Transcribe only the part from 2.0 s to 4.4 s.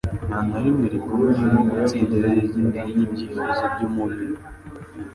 irari ry'inda n'ibyifizo by'umubiri.